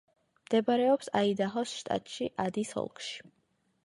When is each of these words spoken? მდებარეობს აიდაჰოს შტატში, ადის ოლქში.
მდებარეობს 0.45 1.11
აიდაჰოს 1.19 1.73
შტატში, 1.81 2.31
ადის 2.47 2.73
ოლქში. 2.85 3.21